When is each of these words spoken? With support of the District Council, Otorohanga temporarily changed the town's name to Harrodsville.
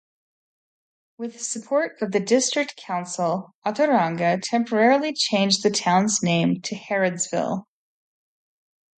With 1.19 1.39
support 1.43 2.01
of 2.01 2.11
the 2.11 2.19
District 2.19 2.75
Council, 2.75 3.53
Otorohanga 3.67 4.41
temporarily 4.41 5.13
changed 5.13 5.61
the 5.61 5.69
town's 5.69 6.23
name 6.23 6.59
to 6.63 6.75
Harrodsville. 6.75 7.65